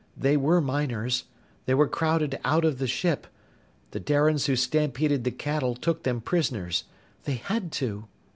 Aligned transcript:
They 0.17 0.35
were 0.35 0.61
miners. 0.61 1.25
They 1.67 1.75
were 1.75 1.87
crowded 1.87 2.39
out 2.43 2.65
of 2.65 2.79
the 2.79 2.87
ship. 2.87 3.27
The 3.91 3.99
Darians 3.99 4.47
who'd 4.47 4.57
stampeded 4.57 5.25
the 5.25 5.29
cattle 5.29 5.75
took 5.75 6.01
them 6.01 6.21
prisoners. 6.21 6.85
They 7.25 7.35
had 7.35 7.71
to!" 7.73 8.07